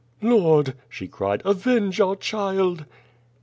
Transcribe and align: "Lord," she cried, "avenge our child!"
"Lord," 0.23 0.73
she 0.89 1.07
cried, 1.07 1.43
"avenge 1.45 2.01
our 2.01 2.15
child!" 2.15 2.85